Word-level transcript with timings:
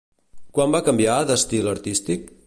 Quan 0.57 0.71
va 0.75 0.81
canviar 0.87 1.17
d'estil 1.31 1.73
artístic? 1.75 2.29